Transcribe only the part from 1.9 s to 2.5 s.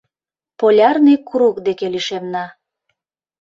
лишемна.